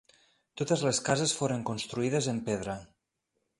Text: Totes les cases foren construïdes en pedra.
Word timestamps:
Totes 0.61 0.83
les 0.87 1.01
cases 1.09 1.35
foren 1.41 1.63
construïdes 1.69 2.33
en 2.35 2.43
pedra. 2.51 2.79